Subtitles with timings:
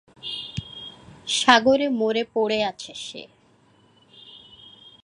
[1.27, 3.23] সাগরে মরে পড়ে আছে সে।